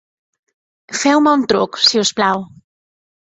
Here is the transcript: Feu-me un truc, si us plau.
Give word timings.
Feu-me 0.99 1.33
un 1.41 1.43
truc, 1.51 1.79
si 1.89 2.01
us 2.05 2.13
plau. 2.21 2.43